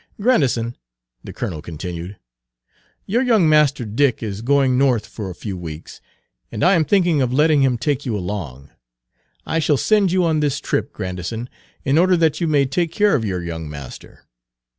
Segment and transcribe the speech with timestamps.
[0.19, 0.75] "Grandison,"
[1.23, 2.17] the colonel continued,
[3.05, 6.01] "your young master Dick is going North for a few weeks,
[6.51, 8.71] and I am thinking of letting him take you along.
[9.45, 11.49] I shall send you on this trip, Grandison,
[11.85, 14.23] in order that you may take care of your young master.